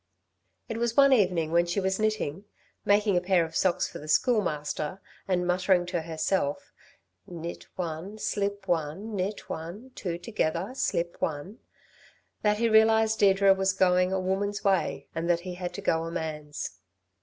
[0.67, 2.45] It was one evening when she was knitting
[2.85, 6.73] making a pair of socks for the Schoolmaster and muttering to herself;
[7.27, 11.59] "Knit one, slip one, knit one, two together, slip one,"
[12.41, 16.03] that he realised Deirdre was going a woman's way and that he had to go
[16.05, 16.79] a man's.